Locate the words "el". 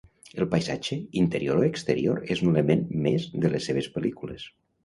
0.35-0.45